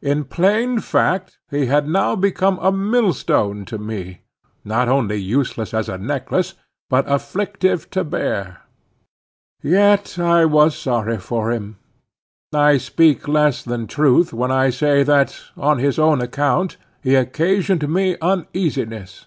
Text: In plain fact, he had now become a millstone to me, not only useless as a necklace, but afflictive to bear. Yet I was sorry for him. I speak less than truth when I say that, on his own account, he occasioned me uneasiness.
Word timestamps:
In 0.00 0.24
plain 0.24 0.80
fact, 0.80 1.36
he 1.50 1.66
had 1.66 1.86
now 1.86 2.16
become 2.16 2.58
a 2.60 2.72
millstone 2.72 3.66
to 3.66 3.76
me, 3.76 4.22
not 4.64 4.88
only 4.88 5.16
useless 5.18 5.74
as 5.74 5.90
a 5.90 5.98
necklace, 5.98 6.54
but 6.88 7.04
afflictive 7.06 7.90
to 7.90 8.02
bear. 8.02 8.62
Yet 9.62 10.18
I 10.18 10.46
was 10.46 10.74
sorry 10.78 11.18
for 11.18 11.52
him. 11.52 11.76
I 12.54 12.78
speak 12.78 13.28
less 13.28 13.62
than 13.62 13.86
truth 13.86 14.32
when 14.32 14.50
I 14.50 14.70
say 14.70 15.02
that, 15.02 15.38
on 15.58 15.78
his 15.78 15.98
own 15.98 16.22
account, 16.22 16.78
he 17.02 17.14
occasioned 17.14 17.86
me 17.86 18.16
uneasiness. 18.22 19.26